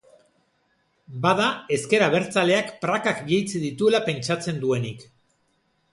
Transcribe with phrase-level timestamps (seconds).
[1.25, 5.07] Bada ezker abertzaleak prakak jaitsi dituela pentsatzen duenik.